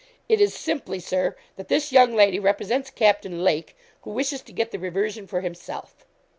'It 0.27 0.41
is 0.41 0.51
simply, 0.51 0.97
Sir, 0.99 1.35
that 1.57 1.67
this 1.67 1.91
young 1.91 2.15
lady 2.15 2.39
represents 2.39 2.89
Captain 2.89 3.43
Lake, 3.43 3.75
who 4.01 4.09
wishes 4.09 4.41
to 4.41 4.51
get 4.51 4.71
the 4.71 4.79
reversion 4.79 5.27
for 5.27 5.41
himself.' 5.41 6.07